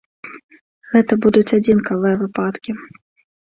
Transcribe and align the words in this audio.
Гэта 0.93 1.13
будуць 1.25 1.55
адзінкавыя 1.59 2.15
выпадкі. 2.23 2.71